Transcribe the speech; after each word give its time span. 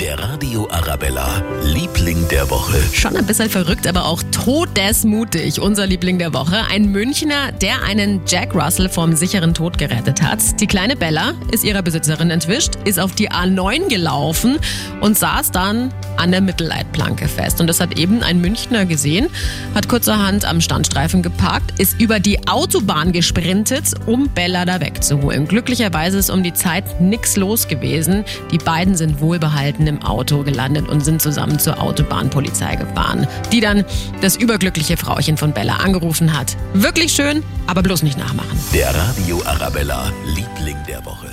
Der 0.00 0.18
Radio 0.18 0.66
Arabella, 0.70 1.42
Liebling 1.62 2.26
der 2.28 2.48
Woche. 2.48 2.80
Schon 2.90 3.18
ein 3.18 3.26
bisschen 3.26 3.50
verrückt, 3.50 3.86
aber 3.86 4.06
auch 4.06 4.22
todesmutig. 4.32 5.60
Unser 5.60 5.86
Liebling 5.86 6.18
der 6.18 6.32
Woche. 6.32 6.56
Ein 6.70 6.90
Münchner, 6.90 7.52
der 7.52 7.82
einen 7.82 8.22
Jack 8.26 8.54
Russell 8.54 8.88
vom 8.88 9.14
sicheren 9.14 9.52
Tod 9.52 9.76
gerettet 9.76 10.22
hat. 10.22 10.58
Die 10.58 10.66
kleine 10.66 10.96
Bella 10.96 11.34
ist 11.52 11.64
ihrer 11.64 11.82
Besitzerin 11.82 12.30
entwischt, 12.30 12.76
ist 12.86 12.98
auf 12.98 13.14
die 13.14 13.30
A9 13.30 13.88
gelaufen 13.90 14.58
und 15.02 15.18
saß 15.18 15.50
dann 15.50 15.92
an 16.16 16.30
der 16.30 16.40
Mittelleitplanke 16.40 17.28
fest. 17.28 17.60
Und 17.60 17.66
das 17.66 17.78
hat 17.78 17.98
eben 17.98 18.22
ein 18.22 18.40
Münchner 18.40 18.86
gesehen, 18.86 19.28
hat 19.74 19.88
kurzerhand 19.88 20.46
am 20.46 20.62
Standstreifen 20.62 21.22
geparkt, 21.22 21.78
ist 21.78 22.00
über 22.00 22.20
die 22.20 22.48
Autobahn 22.48 23.12
gesprintet, 23.12 23.84
um 24.06 24.30
Bella 24.30 24.64
da 24.64 24.80
wegzuholen. 24.80 25.46
Glücklicherweise 25.46 26.16
ist 26.16 26.30
um 26.30 26.42
die 26.42 26.54
Zeit 26.54 27.02
nichts 27.02 27.36
los 27.36 27.68
gewesen. 27.68 28.24
Die 28.50 28.58
beiden 28.58 28.94
sind 28.94 29.20
wohlbehalten 29.20 29.89
im 29.90 30.02
Auto 30.02 30.42
gelandet 30.42 30.88
und 30.88 31.04
sind 31.04 31.20
zusammen 31.20 31.58
zur 31.58 31.80
Autobahnpolizei 31.80 32.76
gefahren, 32.76 33.26
die 33.52 33.60
dann 33.60 33.84
das 34.22 34.36
überglückliche 34.36 34.96
Frauchen 34.96 35.36
von 35.36 35.52
Bella 35.52 35.76
angerufen 35.76 36.38
hat. 36.38 36.56
Wirklich 36.72 37.12
schön, 37.12 37.42
aber 37.66 37.82
bloß 37.82 38.02
nicht 38.02 38.16
nachmachen. 38.16 38.58
Der 38.72 38.94
Radio 38.94 39.42
Arabella, 39.44 40.10
Liebling 40.34 40.78
der 40.88 41.04
Woche. 41.04 41.30